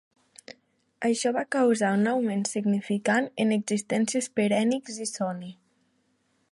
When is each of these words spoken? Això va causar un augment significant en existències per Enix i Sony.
Això 1.09 1.33
va 1.35 1.43
causar 1.55 1.91
un 1.97 2.09
augment 2.13 2.41
significant 2.53 3.29
en 3.45 3.55
existències 3.59 4.31
per 4.39 4.49
Enix 4.63 5.01
i 5.09 5.11
Sony. 5.15 5.49